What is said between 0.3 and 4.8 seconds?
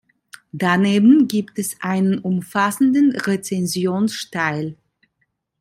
Daneben gibt es einen umfassenden Rezensionsteil.